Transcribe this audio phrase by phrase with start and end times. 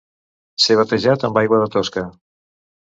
[0.65, 2.09] Ser batejat amb aigua de tosca.